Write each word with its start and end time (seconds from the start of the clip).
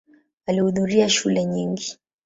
Alihudhuria 0.47 1.09
shule 1.09 1.45
nyingi. 1.45 1.97